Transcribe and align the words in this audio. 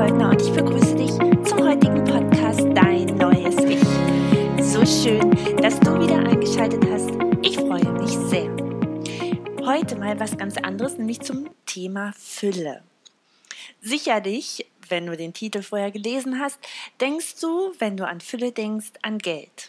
Volkner 0.00 0.30
und 0.30 0.40
ich 0.40 0.50
begrüße 0.52 0.96
dich 0.96 1.10
zum 1.46 1.58
heutigen 1.58 2.02
Podcast 2.04 2.66
Dein 2.74 3.04
neues 3.18 3.54
Ich. 3.64 4.64
So 4.64 4.86
schön, 4.86 5.30
dass 5.58 5.78
du 5.78 5.90
wieder 6.00 6.20
eingeschaltet 6.20 6.82
hast. 6.90 7.10
Ich 7.42 7.58
freue 7.58 7.92
mich 8.00 8.12
sehr. 8.30 8.48
Heute 9.60 9.96
mal 9.96 10.18
was 10.18 10.38
ganz 10.38 10.56
anderes, 10.56 10.96
nämlich 10.96 11.20
zum 11.20 11.50
Thema 11.66 12.14
Fülle. 12.16 12.82
Sicherlich, 13.82 14.64
wenn 14.88 15.04
du 15.04 15.18
den 15.18 15.34
Titel 15.34 15.60
vorher 15.60 15.90
gelesen 15.90 16.40
hast, 16.40 16.58
denkst 16.98 17.38
du, 17.38 17.74
wenn 17.78 17.98
du 17.98 18.08
an 18.08 18.22
Fülle 18.22 18.52
denkst, 18.52 18.92
an 19.02 19.18
Geld. 19.18 19.68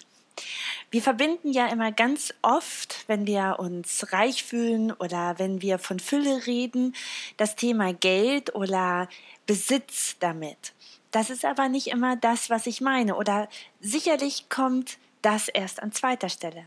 Wir 0.90 1.02
verbinden 1.02 1.52
ja 1.52 1.68
immer 1.68 1.92
ganz 1.92 2.34
oft, 2.42 3.04
wenn 3.08 3.26
wir 3.26 3.58
uns 3.60 4.12
reich 4.12 4.44
fühlen 4.44 4.92
oder 4.92 5.40
wenn 5.40 5.62
wir 5.62 5.80
von 5.80 6.00
Fülle 6.00 6.46
reden, 6.48 6.96
das 7.38 7.56
Thema 7.56 7.94
Geld 7.94 8.56
oder 8.56 9.08
Besitz 9.46 10.18
damit. 10.20 10.74
Das 11.12 11.30
ist 11.30 11.46
aber 11.46 11.70
nicht 11.70 11.88
immer 11.88 12.16
das, 12.16 12.50
was 12.50 12.68
ich 12.68 12.82
meine. 12.82 13.16
Oder 13.16 13.50
sicherlich 13.80 14.50
kommt 14.50 14.98
das 15.22 15.48
erst 15.50 15.82
an 15.82 15.92
zweiter 15.92 16.30
Stelle. 16.30 16.66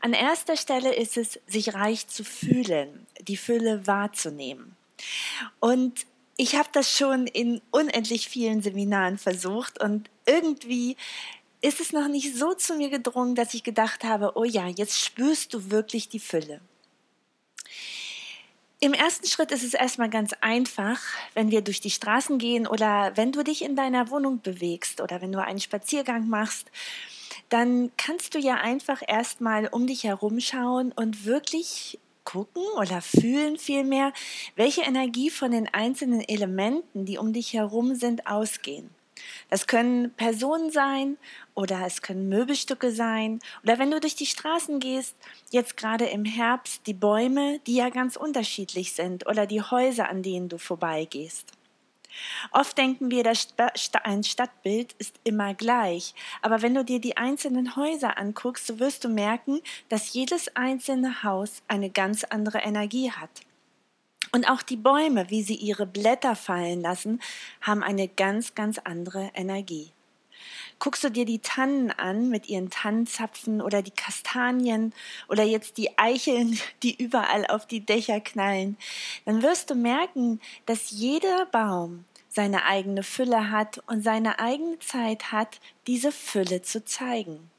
An 0.00 0.12
erster 0.12 0.56
Stelle 0.56 0.94
ist 0.94 1.16
es, 1.16 1.40
sich 1.46 1.74
reich 1.74 2.06
zu 2.06 2.24
fühlen, 2.24 3.06
die 3.20 3.36
Fülle 3.36 3.86
wahrzunehmen. 3.86 4.76
Und 5.60 6.06
ich 6.36 6.56
habe 6.56 6.68
das 6.72 6.96
schon 6.96 7.26
in 7.26 7.60
unendlich 7.70 8.28
vielen 8.28 8.60
Seminaren 8.62 9.18
versucht 9.18 9.80
und 9.80 10.10
irgendwie 10.26 10.96
ist 11.64 11.80
es 11.80 11.94
noch 11.94 12.08
nicht 12.08 12.36
so 12.36 12.52
zu 12.52 12.74
mir 12.74 12.90
gedrungen, 12.90 13.34
dass 13.34 13.54
ich 13.54 13.62
gedacht 13.62 14.04
habe, 14.04 14.32
oh 14.34 14.44
ja, 14.44 14.68
jetzt 14.68 15.02
spürst 15.02 15.54
du 15.54 15.70
wirklich 15.70 16.10
die 16.10 16.20
Fülle. 16.20 16.60
Im 18.80 18.92
ersten 18.92 19.26
Schritt 19.26 19.50
ist 19.50 19.64
es 19.64 19.72
erstmal 19.72 20.10
ganz 20.10 20.34
einfach, 20.42 21.00
wenn 21.32 21.50
wir 21.50 21.62
durch 21.62 21.80
die 21.80 21.90
Straßen 21.90 22.36
gehen 22.36 22.66
oder 22.66 23.12
wenn 23.14 23.32
du 23.32 23.42
dich 23.42 23.64
in 23.64 23.76
deiner 23.76 24.10
Wohnung 24.10 24.42
bewegst 24.42 25.00
oder 25.00 25.22
wenn 25.22 25.32
du 25.32 25.42
einen 25.42 25.58
Spaziergang 25.58 26.28
machst, 26.28 26.70
dann 27.48 27.90
kannst 27.96 28.34
du 28.34 28.38
ja 28.38 28.56
einfach 28.56 29.00
erstmal 29.06 29.66
um 29.68 29.86
dich 29.86 30.04
herum 30.04 30.40
schauen 30.40 30.92
und 30.92 31.24
wirklich 31.24 31.98
gucken 32.24 32.64
oder 32.76 33.00
fühlen 33.00 33.56
vielmehr, 33.56 34.12
welche 34.54 34.82
Energie 34.82 35.30
von 35.30 35.50
den 35.50 35.72
einzelnen 35.72 36.20
Elementen, 36.20 37.06
die 37.06 37.16
um 37.16 37.32
dich 37.32 37.54
herum 37.54 37.94
sind, 37.94 38.26
ausgehen. 38.26 38.90
Das 39.50 39.66
können 39.66 40.12
Personen 40.14 40.70
sein 40.70 41.16
oder 41.54 41.86
es 41.86 42.02
können 42.02 42.28
Möbelstücke 42.28 42.90
sein 42.90 43.40
oder 43.62 43.78
wenn 43.78 43.90
du 43.90 44.00
durch 44.00 44.16
die 44.16 44.26
Straßen 44.26 44.80
gehst, 44.80 45.16
jetzt 45.50 45.76
gerade 45.76 46.06
im 46.06 46.24
Herbst, 46.24 46.86
die 46.86 46.94
Bäume, 46.94 47.60
die 47.66 47.76
ja 47.76 47.90
ganz 47.90 48.16
unterschiedlich 48.16 48.92
sind 48.92 49.26
oder 49.26 49.46
die 49.46 49.62
Häuser, 49.62 50.08
an 50.08 50.22
denen 50.22 50.48
du 50.48 50.58
vorbeigehst. 50.58 51.52
Oft 52.52 52.78
denken 52.78 53.10
wir, 53.10 53.24
ein 53.26 54.22
Stadtbild 54.22 54.92
ist 54.98 55.16
immer 55.24 55.54
gleich, 55.54 56.14
aber 56.42 56.62
wenn 56.62 56.74
du 56.74 56.84
dir 56.84 57.00
die 57.00 57.16
einzelnen 57.16 57.74
Häuser 57.74 58.18
anguckst, 58.18 58.68
so 58.68 58.78
wirst 58.78 59.04
du 59.04 59.08
merken, 59.08 59.60
dass 59.88 60.12
jedes 60.12 60.54
einzelne 60.54 61.24
Haus 61.24 61.62
eine 61.66 61.90
ganz 61.90 62.22
andere 62.22 62.58
Energie 62.58 63.10
hat. 63.10 63.30
Und 64.34 64.50
auch 64.50 64.62
die 64.62 64.76
Bäume, 64.76 65.30
wie 65.30 65.44
sie 65.44 65.54
ihre 65.54 65.86
Blätter 65.86 66.34
fallen 66.34 66.80
lassen, 66.80 67.20
haben 67.60 67.84
eine 67.84 68.08
ganz, 68.08 68.56
ganz 68.56 68.80
andere 68.80 69.30
Energie. 69.32 69.92
Guckst 70.80 71.04
du 71.04 71.08
dir 71.08 71.24
die 71.24 71.38
Tannen 71.38 71.92
an 71.92 72.30
mit 72.30 72.48
ihren 72.48 72.68
Tannenzapfen 72.68 73.62
oder 73.62 73.80
die 73.80 73.92
Kastanien 73.92 74.92
oder 75.28 75.44
jetzt 75.44 75.78
die 75.78 75.96
Eicheln, 75.98 76.58
die 76.82 77.00
überall 77.00 77.46
auf 77.46 77.66
die 77.68 77.86
Dächer 77.86 78.20
knallen, 78.20 78.76
dann 79.24 79.40
wirst 79.40 79.70
du 79.70 79.76
merken, 79.76 80.40
dass 80.66 80.90
jeder 80.90 81.46
Baum 81.46 82.04
seine 82.28 82.64
eigene 82.64 83.04
Fülle 83.04 83.52
hat 83.52 83.84
und 83.86 84.02
seine 84.02 84.40
eigene 84.40 84.80
Zeit 84.80 85.30
hat, 85.30 85.60
diese 85.86 86.10
Fülle 86.10 86.60
zu 86.60 86.84
zeigen. 86.84 87.52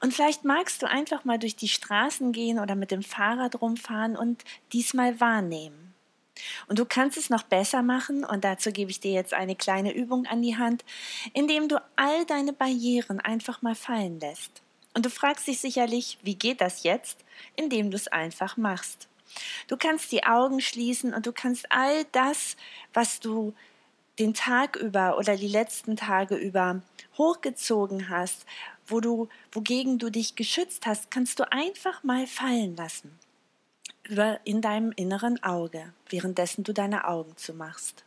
Und 0.00 0.14
vielleicht 0.14 0.44
magst 0.44 0.82
du 0.82 0.88
einfach 0.88 1.24
mal 1.24 1.38
durch 1.38 1.56
die 1.56 1.68
Straßen 1.68 2.32
gehen 2.32 2.58
oder 2.58 2.74
mit 2.74 2.90
dem 2.90 3.02
Fahrrad 3.02 3.60
rumfahren 3.60 4.16
und 4.16 4.44
diesmal 4.72 5.20
wahrnehmen. 5.20 5.94
Und 6.68 6.78
du 6.78 6.84
kannst 6.84 7.18
es 7.18 7.30
noch 7.30 7.42
besser 7.42 7.82
machen, 7.82 8.24
und 8.24 8.44
dazu 8.44 8.72
gebe 8.72 8.90
ich 8.90 9.00
dir 9.00 9.12
jetzt 9.12 9.34
eine 9.34 9.56
kleine 9.56 9.92
Übung 9.92 10.26
an 10.26 10.42
die 10.42 10.56
Hand, 10.56 10.84
indem 11.34 11.68
du 11.68 11.82
all 11.96 12.24
deine 12.26 12.52
Barrieren 12.52 13.20
einfach 13.20 13.62
mal 13.62 13.74
fallen 13.74 14.20
lässt. 14.20 14.62
Und 14.94 15.06
du 15.06 15.10
fragst 15.10 15.46
dich 15.46 15.60
sicherlich, 15.60 16.18
wie 16.22 16.34
geht 16.34 16.60
das 16.60 16.82
jetzt? 16.82 17.18
Indem 17.56 17.90
du 17.90 17.96
es 17.96 18.08
einfach 18.08 18.56
machst. 18.56 19.08
Du 19.68 19.76
kannst 19.76 20.10
die 20.10 20.24
Augen 20.24 20.60
schließen 20.60 21.14
und 21.14 21.26
du 21.26 21.32
kannst 21.32 21.70
all 21.70 22.04
das, 22.12 22.56
was 22.92 23.20
du 23.20 23.54
den 24.18 24.34
Tag 24.34 24.76
über 24.76 25.16
oder 25.18 25.36
die 25.36 25.48
letzten 25.48 25.96
Tage 25.96 26.34
über 26.34 26.82
hochgezogen 27.16 28.08
hast, 28.08 28.44
wo 28.90 29.00
du, 29.00 29.28
wogegen 29.52 29.98
du 29.98 30.10
dich 30.10 30.34
geschützt 30.34 30.86
hast, 30.86 31.10
kannst 31.10 31.38
du 31.38 31.50
einfach 31.50 32.02
mal 32.02 32.26
fallen 32.26 32.76
lassen. 32.76 33.18
Über, 34.08 34.40
in 34.44 34.60
deinem 34.60 34.92
inneren 34.92 35.42
Auge, 35.42 35.92
währenddessen 36.08 36.64
du 36.64 36.72
deine 36.72 37.06
Augen 37.06 37.36
zumachst. 37.36 38.04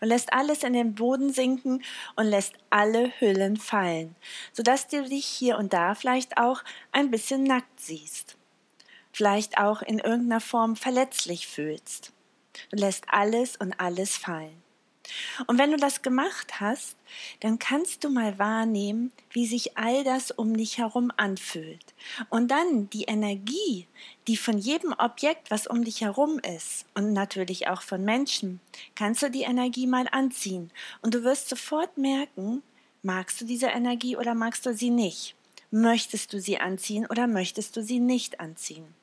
Du 0.00 0.06
lässt 0.06 0.32
alles 0.32 0.62
in 0.62 0.72
den 0.72 0.94
Boden 0.94 1.32
sinken 1.32 1.84
und 2.16 2.26
lässt 2.26 2.54
alle 2.70 3.12
Hüllen 3.20 3.56
fallen, 3.56 4.16
sodass 4.52 4.88
du 4.88 5.04
dich 5.04 5.26
hier 5.26 5.58
und 5.58 5.72
da 5.72 5.94
vielleicht 5.94 6.38
auch 6.38 6.62
ein 6.92 7.10
bisschen 7.10 7.44
nackt 7.44 7.80
siehst. 7.80 8.36
Vielleicht 9.12 9.58
auch 9.58 9.82
in 9.82 9.98
irgendeiner 9.98 10.40
Form 10.40 10.76
verletzlich 10.76 11.46
fühlst. 11.46 12.12
Du 12.70 12.76
lässt 12.76 13.04
alles 13.08 13.56
und 13.56 13.78
alles 13.78 14.16
fallen. 14.16 14.62
Und 15.46 15.58
wenn 15.58 15.70
du 15.70 15.76
das 15.76 16.02
gemacht 16.02 16.60
hast, 16.60 16.96
dann 17.40 17.58
kannst 17.58 18.04
du 18.04 18.10
mal 18.10 18.38
wahrnehmen, 18.38 19.12
wie 19.30 19.46
sich 19.46 19.76
all 19.76 20.04
das 20.04 20.30
um 20.30 20.56
dich 20.56 20.78
herum 20.78 21.10
anfühlt. 21.16 21.94
Und 22.28 22.50
dann 22.50 22.90
die 22.90 23.04
Energie, 23.04 23.86
die 24.26 24.36
von 24.36 24.58
jedem 24.58 24.94
Objekt, 24.98 25.50
was 25.50 25.66
um 25.66 25.84
dich 25.84 26.02
herum 26.02 26.38
ist, 26.38 26.84
und 26.94 27.12
natürlich 27.12 27.68
auch 27.68 27.82
von 27.82 28.04
Menschen, 28.04 28.60
kannst 28.94 29.22
du 29.22 29.30
die 29.30 29.42
Energie 29.42 29.86
mal 29.86 30.06
anziehen. 30.10 30.70
Und 31.02 31.14
du 31.14 31.24
wirst 31.24 31.48
sofort 31.48 31.96
merken, 31.96 32.62
magst 33.02 33.40
du 33.40 33.44
diese 33.44 33.68
Energie 33.68 34.16
oder 34.16 34.34
magst 34.34 34.66
du 34.66 34.74
sie 34.74 34.90
nicht? 34.90 35.34
Möchtest 35.70 36.32
du 36.32 36.40
sie 36.40 36.58
anziehen 36.58 37.06
oder 37.06 37.26
möchtest 37.26 37.76
du 37.76 37.82
sie 37.82 38.00
nicht 38.00 38.40
anziehen? 38.40 38.97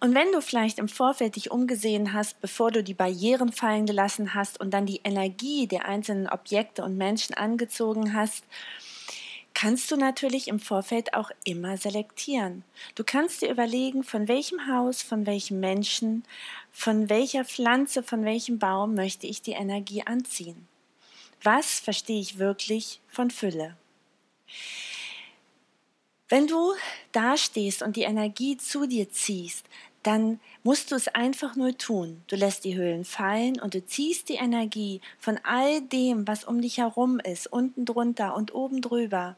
Und 0.00 0.14
wenn 0.14 0.32
du 0.32 0.40
vielleicht 0.40 0.78
im 0.78 0.88
Vorfeld 0.88 1.36
dich 1.36 1.50
umgesehen 1.50 2.14
hast, 2.14 2.40
bevor 2.40 2.70
du 2.70 2.82
die 2.82 2.94
Barrieren 2.94 3.52
fallen 3.52 3.84
gelassen 3.84 4.34
hast 4.34 4.58
und 4.58 4.70
dann 4.70 4.86
die 4.86 5.02
Energie 5.04 5.66
der 5.66 5.84
einzelnen 5.84 6.26
Objekte 6.26 6.82
und 6.82 6.96
Menschen 6.96 7.34
angezogen 7.34 8.14
hast, 8.14 8.44
kannst 9.52 9.90
du 9.90 9.96
natürlich 9.96 10.48
im 10.48 10.58
Vorfeld 10.58 11.12
auch 11.12 11.30
immer 11.44 11.76
selektieren. 11.76 12.64
Du 12.94 13.04
kannst 13.04 13.42
dir 13.42 13.50
überlegen, 13.50 14.02
von 14.02 14.26
welchem 14.26 14.66
Haus, 14.66 15.02
von 15.02 15.26
welchem 15.26 15.60
Menschen, 15.60 16.24
von 16.72 17.10
welcher 17.10 17.44
Pflanze, 17.44 18.02
von 18.02 18.24
welchem 18.24 18.58
Baum 18.58 18.94
möchte 18.94 19.26
ich 19.26 19.42
die 19.42 19.52
Energie 19.52 20.02
anziehen. 20.06 20.66
Was 21.42 21.78
verstehe 21.78 22.20
ich 22.20 22.38
wirklich 22.38 23.00
von 23.08 23.30
Fülle? 23.30 23.76
Wenn 26.30 26.46
du 26.46 26.74
dastehst 27.10 27.82
und 27.82 27.96
die 27.96 28.02
Energie 28.02 28.56
zu 28.56 28.86
dir 28.86 29.10
ziehst, 29.10 29.66
dann 30.04 30.38
musst 30.62 30.92
du 30.92 30.94
es 30.94 31.08
einfach 31.08 31.56
nur 31.56 31.76
tun. 31.76 32.22
Du 32.28 32.36
lässt 32.36 32.64
die 32.64 32.76
Höhlen 32.76 33.04
fallen 33.04 33.60
und 33.60 33.74
du 33.74 33.84
ziehst 33.84 34.28
die 34.28 34.36
Energie 34.36 35.00
von 35.18 35.40
all 35.42 35.82
dem, 35.82 36.28
was 36.28 36.44
um 36.44 36.62
dich 36.62 36.78
herum 36.78 37.18
ist, 37.18 37.52
unten 37.52 37.84
drunter 37.84 38.36
und 38.36 38.54
oben 38.54 38.80
drüber. 38.80 39.36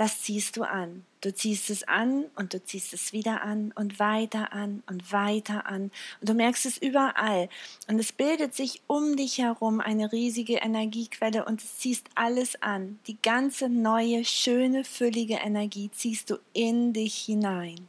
Das 0.00 0.22
ziehst 0.22 0.56
du 0.56 0.62
an. 0.62 1.04
Du 1.20 1.34
ziehst 1.34 1.68
es 1.68 1.86
an 1.86 2.24
und 2.34 2.54
du 2.54 2.64
ziehst 2.64 2.94
es 2.94 3.12
wieder 3.12 3.42
an 3.42 3.70
und 3.76 3.98
weiter 3.98 4.50
an 4.50 4.82
und 4.88 5.12
weiter 5.12 5.66
an. 5.66 5.90
Und 6.20 6.28
du 6.30 6.32
merkst 6.32 6.64
es 6.64 6.78
überall. 6.78 7.50
Und 7.86 7.98
es 7.98 8.10
bildet 8.10 8.54
sich 8.54 8.80
um 8.86 9.14
dich 9.16 9.36
herum 9.36 9.78
eine 9.78 10.10
riesige 10.10 10.54
Energiequelle 10.54 11.44
und 11.44 11.62
es 11.62 11.76
ziehst 11.76 12.08
alles 12.14 12.62
an. 12.62 12.98
Die 13.08 13.20
ganze 13.20 13.68
neue, 13.68 14.24
schöne, 14.24 14.84
füllige 14.84 15.34
Energie 15.34 15.90
ziehst 15.90 16.30
du 16.30 16.38
in 16.54 16.94
dich 16.94 17.16
hinein. 17.16 17.86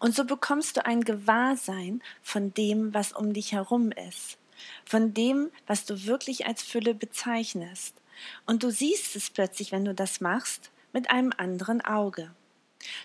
Und 0.00 0.16
so 0.16 0.24
bekommst 0.24 0.76
du 0.76 0.84
ein 0.84 1.02
Gewahrsein 1.02 2.02
von 2.20 2.52
dem, 2.52 2.92
was 2.92 3.12
um 3.12 3.32
dich 3.32 3.52
herum 3.52 3.92
ist, 3.92 4.38
von 4.84 5.14
dem, 5.14 5.52
was 5.68 5.84
du 5.84 6.06
wirklich 6.06 6.48
als 6.48 6.64
Fülle 6.64 6.94
bezeichnest. 6.94 7.94
Und 8.46 8.62
du 8.62 8.70
siehst 8.70 9.16
es 9.16 9.30
plötzlich, 9.30 9.72
wenn 9.72 9.84
du 9.84 9.94
das 9.94 10.20
machst, 10.20 10.70
mit 10.92 11.10
einem 11.10 11.32
anderen 11.36 11.80
Auge. 11.80 12.30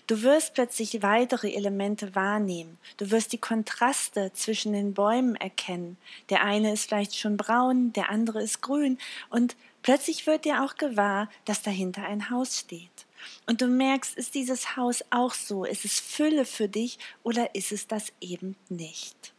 Du 0.06 0.22
wirst 0.22 0.54
plötzlich 0.54 1.02
weitere 1.02 1.52
Elemente 1.52 2.14
wahrnehmen. 2.14 2.78
Du 2.96 3.10
wirst 3.10 3.32
die 3.32 3.38
Kontraste 3.38 4.32
zwischen 4.32 4.72
den 4.72 4.94
Bäumen 4.94 5.34
erkennen. 5.36 5.96
Der 6.30 6.44
eine 6.44 6.72
ist 6.72 6.86
vielleicht 6.86 7.16
schon 7.16 7.36
braun, 7.36 7.92
der 7.92 8.10
andere 8.10 8.42
ist 8.42 8.60
grün. 8.60 8.98
Und 9.30 9.56
plötzlich 9.82 10.26
wird 10.26 10.44
dir 10.44 10.62
auch 10.62 10.76
gewahr, 10.76 11.28
dass 11.44 11.62
dahinter 11.62 12.04
ein 12.04 12.30
Haus 12.30 12.60
steht. 12.60 13.06
Und 13.46 13.62
du 13.62 13.66
merkst, 13.66 14.16
ist 14.16 14.34
dieses 14.34 14.76
Haus 14.76 15.02
auch 15.10 15.34
so? 15.34 15.64
Ist 15.64 15.84
es 15.84 15.98
Fülle 15.98 16.44
für 16.44 16.68
dich 16.68 16.98
oder 17.22 17.54
ist 17.54 17.72
es 17.72 17.86
das 17.86 18.12
eben 18.20 18.56
nicht? 18.68 19.32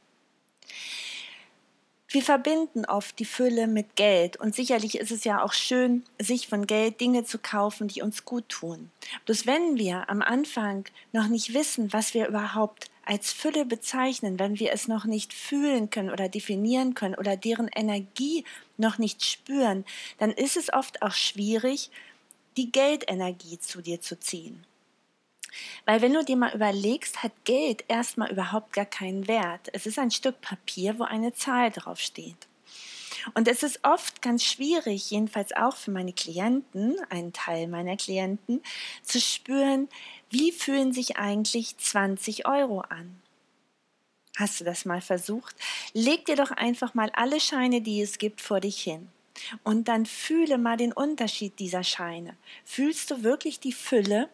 Wir 2.16 2.24
verbinden 2.24 2.86
oft 2.86 3.20
die 3.20 3.26
Fülle 3.26 3.68
mit 3.68 3.98
Geld 3.98 4.38
und 4.38 4.56
sicherlich 4.56 4.98
ist 4.98 5.12
es 5.12 5.26
ja 5.26 5.44
auch 5.44 5.52
schön, 5.52 6.06
sich 6.18 6.48
von 6.48 6.66
Geld 6.66 7.02
Dinge 7.02 7.26
zu 7.26 7.38
kaufen, 7.38 7.90
die 7.90 8.02
uns 8.02 8.24
gut 8.24 8.48
tun. 8.48 8.90
Bloß 9.26 9.46
wenn 9.48 9.76
wir 9.76 10.10
am 10.10 10.22
Anfang 10.22 10.86
noch 11.12 11.28
nicht 11.28 11.54
wissen, 11.54 11.92
was 11.92 12.14
wir 12.14 12.30
überhaupt 12.30 12.90
als 13.04 13.34
Fülle 13.34 13.66
bezeichnen, 13.66 14.40
wenn 14.40 14.60
wir 14.60 14.72
es 14.72 14.88
noch 14.88 15.04
nicht 15.04 15.34
fühlen 15.34 15.90
können 15.90 16.10
oder 16.10 16.30
definieren 16.30 16.94
können 16.94 17.16
oder 17.16 17.36
deren 17.36 17.68
Energie 17.68 18.46
noch 18.78 18.98
nicht 18.98 19.26
spüren, 19.26 19.84
dann 20.18 20.32
ist 20.32 20.56
es 20.56 20.72
oft 20.72 21.02
auch 21.02 21.12
schwierig, 21.12 21.92
die 22.56 22.72
Geldenergie 22.72 23.60
zu 23.60 23.82
dir 23.82 24.00
zu 24.00 24.18
ziehen. 24.18 24.66
Weil 25.86 26.02
wenn 26.02 26.14
du 26.14 26.24
dir 26.24 26.38
mal 26.38 26.54
überlegst, 26.54 27.24
hat 27.24 27.32
Geld 27.44 27.86
erstmal 27.88 28.32
überhaupt 28.32 28.74
gar 28.74 28.86
keinen 28.86 29.28
Wert. 29.28 29.70
Es 29.74 29.86
ist 29.86 30.00
ein 30.00 30.12
Stück 30.12 30.42
Papier, 30.42 31.00
wo 31.00 31.04
eine 31.04 31.34
Zahl 31.34 31.72
draufsteht. 31.72 32.48
Und 33.34 33.48
es 33.48 33.64
ist 33.64 33.80
oft 33.84 34.22
ganz 34.22 34.44
schwierig, 34.44 35.10
jedenfalls 35.10 35.52
auch 35.54 35.76
für 35.76 35.92
meine 35.92 36.14
Klienten, 36.14 36.96
einen 37.10 37.34
Teil 37.34 37.68
meiner 37.68 37.98
Klienten, 37.98 38.62
zu 39.04 39.20
spüren, 39.20 39.90
wie 40.30 40.52
fühlen 40.52 40.94
sich 40.94 41.18
eigentlich 41.18 41.78
20 41.78 42.48
Euro 42.48 42.82
an. 42.82 43.22
Hast 44.38 44.60
du 44.60 44.66
das 44.66 44.86
mal 44.86 45.02
versucht? 45.02 45.56
Leg 45.94 46.26
dir 46.26 46.36
doch 46.36 46.52
einfach 46.52 46.94
mal 46.94 47.10
alle 47.14 47.40
Scheine, 47.40 47.82
die 47.82 48.02
es 48.02 48.18
gibt, 48.18 48.42
vor 48.42 48.60
dich 48.60 48.82
hin. 48.82 49.10
Und 49.64 49.88
dann 49.88 50.06
fühle 50.06 50.58
mal 50.58 50.78
den 50.78 50.94
Unterschied 50.94 51.60
dieser 51.60 51.84
Scheine. 51.84 52.36
Fühlst 52.64 53.12
du 53.12 53.24
wirklich 53.24 53.60
die 53.60 53.74
Fülle? 53.74 54.30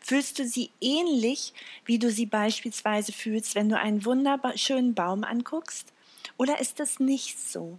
Fühlst 0.00 0.38
du 0.38 0.46
sie 0.46 0.70
ähnlich, 0.80 1.52
wie 1.84 1.98
du 1.98 2.10
sie 2.10 2.26
beispielsweise 2.26 3.12
fühlst, 3.12 3.54
wenn 3.54 3.68
du 3.68 3.78
einen 3.78 4.04
wunderschönen 4.04 4.94
Baum 4.94 5.24
anguckst? 5.24 5.92
Oder 6.36 6.60
ist 6.60 6.80
das 6.80 7.00
nicht 7.00 7.38
so? 7.38 7.78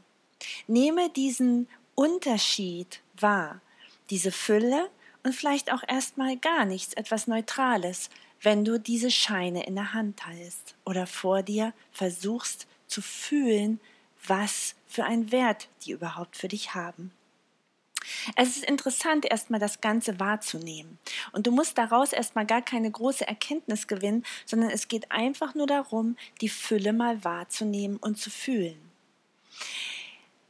Nehme 0.68 1.10
diesen 1.10 1.68
Unterschied 1.96 3.02
wahr, 3.20 3.62
diese 4.10 4.32
Fülle 4.32 4.90
und 5.24 5.34
vielleicht 5.34 5.72
auch 5.74 5.84
erstmal 5.88 6.38
gar 6.38 6.66
nichts, 6.66 6.94
etwas 6.94 7.28
Neutrales, 7.28 8.10
wenn 8.42 8.64
du 8.64 8.80
diese 8.80 9.12
Scheine 9.12 9.66
in 9.66 9.76
der 9.76 9.94
Hand 9.94 10.26
hältst 10.28 10.76
oder 10.86 11.08
vor 11.08 11.42
dir 11.44 11.74
versuchst 11.92 12.68
zu 12.88 13.02
fühlen, 13.02 13.80
was 14.26 14.76
für 14.88 15.06
einen 15.06 15.32
Wert 15.32 15.68
die 15.86 15.92
überhaupt 15.92 16.38
für 16.38 16.48
dich 16.48 16.76
haben. 16.76 17.12
Es 18.36 18.58
ist 18.58 18.66
interessant, 18.66 19.26
erstmal 19.26 19.60
das 19.60 19.82
Ganze 19.82 20.20
wahrzunehmen. 20.20 20.98
Und 21.32 21.48
du 21.48 21.52
musst 21.52 21.78
daraus 21.78 22.14
erstmal 22.14 22.46
gar 22.46 22.62
keine 22.62 22.90
große 22.90 23.28
Erkenntnis 23.28 23.88
gewinnen, 23.88 24.26
sondern 24.46 24.70
es 24.70 24.88
geht 24.88 25.12
einfach 25.12 25.56
nur 25.56 25.68
darum, 25.68 26.18
die 26.42 26.50
Fülle 26.50 26.94
mal 26.94 27.24
wahrzunehmen 27.24 27.98
und 27.98 28.18
zu 28.18 28.30
fühlen. 28.30 28.88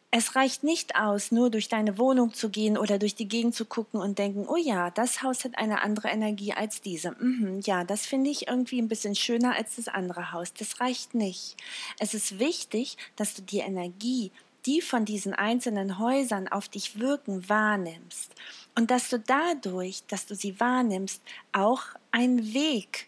Es 0.10 0.36
reicht 0.36 0.64
nicht 0.64 0.96
aus, 0.96 1.32
nur 1.32 1.50
durch 1.50 1.68
deine 1.68 1.98
Wohnung 1.98 2.34
zu 2.34 2.50
gehen 2.50 2.78
oder 2.78 2.98
durch 2.98 3.14
die 3.14 3.28
Gegend 3.28 3.54
zu 3.54 3.66
gucken 3.66 4.00
und 4.00 4.18
denken, 4.18 4.46
oh 4.48 4.56
ja, 4.56 4.90
das 4.90 5.22
Haus 5.22 5.44
hat 5.44 5.58
eine 5.58 5.84
andere 5.84 6.08
Energie 6.08 6.54
als 6.54 6.82
diese. 6.82 7.12
Mhm, 7.20 7.60
ja, 7.66 7.84
das 7.84 8.06
finde 8.06 8.30
ich 8.30 8.48
irgendwie 8.48 8.82
ein 8.82 8.88
bisschen 8.88 9.16
schöner 9.16 9.56
als 9.56 9.76
das 9.76 9.90
andere 9.90 10.32
Haus. 10.32 10.54
Das 10.54 10.80
reicht 10.80 11.14
nicht. 11.14 11.58
Es 12.00 12.14
ist 12.14 12.40
wichtig, 12.40 12.98
dass 13.18 13.34
du 13.34 13.42
die 13.42 13.60
Energie, 13.60 14.32
die 14.68 14.82
von 14.82 15.06
diesen 15.06 15.34
einzelnen 15.34 15.98
Häusern 15.98 16.48
auf 16.48 16.70
dich 16.70 17.00
wirken, 17.00 17.50
wahrnimmst. 17.50 18.36
Und 18.76 18.92
dass 18.92 19.10
du 19.10 19.20
dadurch, 19.20 20.04
dass 20.08 20.28
du 20.28 20.36
sie 20.36 20.60
wahrnimmst, 20.60 21.24
auch 21.54 21.82
einen 22.12 22.54
Weg 22.54 23.08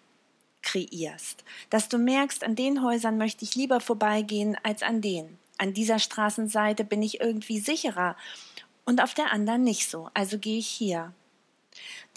kreierst. 0.64 1.44
Dass 1.70 1.90
du 1.90 1.98
merkst, 1.98 2.44
an 2.44 2.56
den 2.56 2.82
Häusern 2.82 3.18
möchte 3.18 3.46
ich 3.46 3.56
lieber 3.56 3.80
vorbeigehen 3.80 4.58
als 4.64 4.82
an 4.82 5.02
denen 5.02 5.38
an 5.60 5.74
dieser 5.74 6.00
Straßenseite 6.00 6.84
bin 6.84 7.04
ich 7.04 7.20
irgendwie 7.20 7.60
sicherer 7.60 8.16
und 8.86 9.04
auf 9.04 9.14
der 9.14 9.32
anderen 9.32 9.64
nicht 9.64 9.90
so. 9.90 10.10
Also 10.14 10.40
gehe 10.40 10.58
ich 10.58 10.68
hier. 10.68 11.14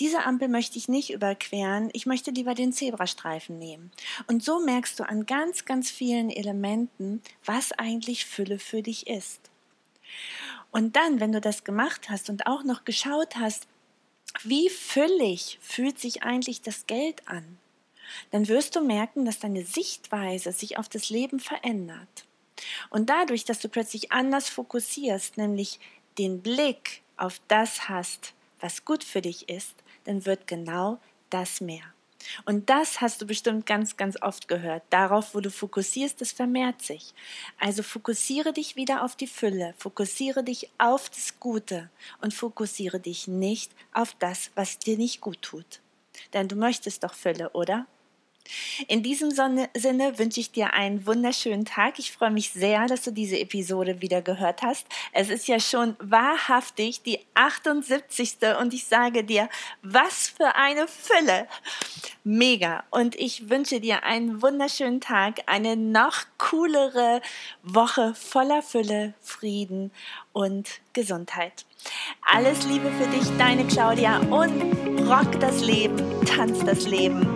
Diese 0.01 0.25
Ampel 0.25 0.49
möchte 0.49 0.79
ich 0.79 0.89
nicht 0.89 1.11
überqueren, 1.11 1.91
ich 1.93 2.07
möchte 2.07 2.31
lieber 2.31 2.55
den 2.55 2.73
Zebrastreifen 2.73 3.59
nehmen. 3.59 3.93
Und 4.27 4.43
so 4.43 4.61
merkst 4.61 4.99
du 4.99 5.09
an 5.09 5.27
ganz, 5.27 5.65
ganz 5.65 5.91
vielen 5.91 6.31
Elementen, 6.31 7.23
was 7.45 7.73
eigentlich 7.73 8.27
Fülle 8.27 8.59
für 8.59 8.83
dich 8.83 9.07
ist. 9.07 9.51
Und 10.71 10.97
dann, 10.97 11.21
wenn 11.21 11.33
du 11.33 11.41
das 11.41 11.65
gemacht 11.65 12.09
hast 12.09 12.31
und 12.31 12.47
auch 12.47 12.65
noch 12.65 12.85
geschaut 12.85 13.37
hast, 13.37 13.69
wie 14.43 14.71
füllig 14.71 15.59
fühlt 15.61 15.99
sich 15.99 16.23
eigentlich 16.23 16.63
das 16.63 16.87
Geld 16.87 17.29
an, 17.29 17.59
dann 18.31 18.49
wirst 18.49 18.77
du 18.77 18.81
merken, 18.81 19.25
dass 19.25 19.39
deine 19.39 19.65
Sichtweise 19.65 20.53
sich 20.53 20.79
auf 20.79 20.89
das 20.89 21.11
Leben 21.11 21.41
verändert. 21.41 22.27
Und 22.91 23.11
dadurch, 23.11 23.45
dass 23.45 23.59
du 23.59 23.69
plötzlich 23.69 24.13
anders 24.13 24.49
fokussierst, 24.49 25.37
nämlich 25.37 25.79
den 26.19 26.43
Blick 26.43 27.03
auf 27.17 27.41
das 27.49 27.89
hast, 27.89 28.35
was 28.63 28.87
gut 28.87 29.05
für 29.05 29.21
dich 29.21 29.51
ist, 29.51 29.75
dann 30.05 30.25
wird 30.25 30.47
genau 30.47 30.99
das 31.29 31.61
mehr. 31.61 31.85
Und 32.45 32.71
das 32.71 33.01
hast 33.01 33.21
du 33.21 33.27
bestimmt 33.27 33.67
ganz, 33.67 33.97
ganz 33.97 34.21
oft 34.23 34.49
gehört. 34.49 34.83
Darauf, 34.91 35.35
wo 35.35 35.41
du 35.41 35.51
fokussierst, 35.51 36.21
das 36.21 36.33
vermehrt 36.33 36.81
sich. 36.81 37.15
Also 37.59 37.83
fokussiere 37.83 38.53
dich 38.53 38.77
wieder 38.77 39.05
auf 39.05 39.17
die 39.17 39.27
Fülle, 39.27 39.75
fokussiere 39.77 40.45
dich 40.45 40.71
auf 40.79 41.11
das 41.11 41.41
Gute 41.41 41.91
und 42.21 42.33
fokussiere 42.33 43.01
dich 43.01 43.29
nicht 43.29 43.73
auf 43.93 44.15
das, 44.19 44.51
was 44.55 44.79
dir 44.79 44.97
nicht 44.97 45.21
gut 45.21 45.43
tut. 45.43 45.81
Denn 46.33 46.49
du 46.49 46.57
möchtest 46.57 47.05
doch 47.05 47.15
Fülle, 47.15 47.51
oder? 47.51 47.87
In 48.89 49.03
diesem 49.03 49.31
Sinne 49.31 50.19
wünsche 50.19 50.41
ich 50.41 50.51
dir 50.51 50.75
einen 50.75 51.07
wunderschönen 51.07 51.65
Tag. 51.65 51.99
Ich 51.99 52.13
freue 52.13 52.31
mich 52.31 52.51
sehr, 52.51 52.87
dass 52.87 53.03
du 53.03 53.11
diese 53.13 53.39
Episode 53.39 54.01
wieder 54.01 54.21
gehört 54.21 54.63
hast. 54.63 54.87
Es 55.13 55.31
ist 55.31 55.49
ja 55.49 55.61
schon 55.61 55.97
wahrhaftig 56.01 57.03
die 57.03 57.21
78. 57.35 58.39
und 58.61 58.75
ich 58.75 58.85
sage 58.87 59.25
dir, 59.25 59.49
was 59.83 60.29
für 60.29 60.57
eine 60.57 60.87
Fülle. 60.89 61.47
Mega. 62.25 62.85
Und 62.91 63.15
ich 63.17 63.49
wünsche 63.49 63.81
dir 63.81 64.05
einen 64.05 64.43
wunderschönen 64.43 65.01
Tag, 65.01 65.41
eine 65.47 65.77
noch 65.77 66.25
coolere 66.39 67.21
Woche 67.63 68.15
voller 68.15 68.63
Fülle, 68.63 69.15
Frieden 69.21 69.93
und 70.33 70.81
Gesundheit. 70.93 71.65
Alles 72.25 72.65
Liebe 72.67 72.91
für 72.93 73.09
dich, 73.09 73.29
deine 73.39 73.67
Claudia 73.67 74.19
und 74.19 74.63
rock 75.09 75.41
das 75.41 75.61
Leben, 75.63 75.97
tanz 76.27 76.65
das 76.65 76.87
Leben 76.87 77.27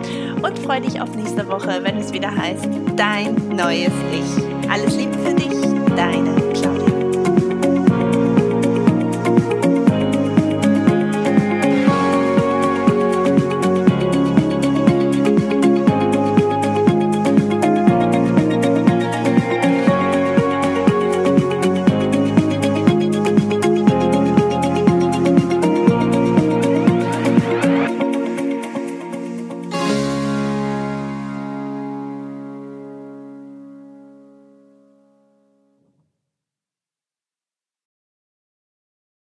und 0.43 0.59
freu 0.59 0.79
dich 0.79 0.99
auf 1.01 1.15
nächste 1.15 1.47
Woche, 1.47 1.79
wenn 1.83 1.97
es 1.97 2.13
wieder 2.13 2.35
heißt, 2.35 2.67
dein 2.95 3.35
neues 3.49 3.91
Ich. 4.11 4.69
Alles 4.69 4.95
Liebe 4.95 5.13
für 5.13 5.36